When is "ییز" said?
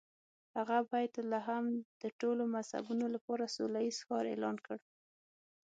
3.85-3.97